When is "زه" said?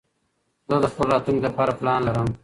0.69-0.75